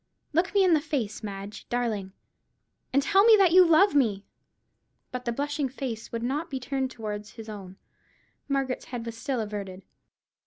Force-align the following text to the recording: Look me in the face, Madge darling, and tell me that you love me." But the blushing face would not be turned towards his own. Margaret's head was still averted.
Look 0.33 0.55
me 0.55 0.63
in 0.63 0.73
the 0.73 0.81
face, 0.81 1.21
Madge 1.21 1.69
darling, 1.69 2.13
and 2.91 3.03
tell 3.03 3.23
me 3.23 3.37
that 3.37 3.51
you 3.51 3.63
love 3.63 3.93
me." 3.93 4.25
But 5.11 5.25
the 5.25 5.31
blushing 5.31 5.69
face 5.69 6.11
would 6.11 6.23
not 6.23 6.49
be 6.49 6.59
turned 6.59 6.89
towards 6.89 7.33
his 7.33 7.47
own. 7.47 7.77
Margaret's 8.47 8.85
head 8.85 9.05
was 9.05 9.15
still 9.15 9.39
averted. 9.39 9.83